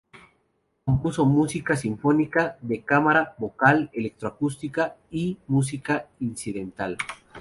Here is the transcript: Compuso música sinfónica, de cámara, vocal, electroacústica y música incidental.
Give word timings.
Compuso 0.83 1.25
música 1.25 1.75
sinfónica, 1.75 2.57
de 2.61 2.81
cámara, 2.81 3.35
vocal, 3.37 3.91
electroacústica 3.93 4.95
y 5.11 5.37
música 5.45 6.07
incidental. 6.19 6.97